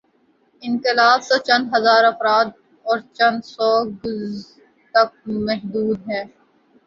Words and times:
انقلاب 0.61 1.19
توچند 1.27 1.65
ہزارافراد 1.73 2.47
اور 2.87 2.97
چندسو 3.17 3.71
گز 4.01 4.33
تک 4.93 5.11
محدود 5.45 5.95
تھا۔ 6.05 6.19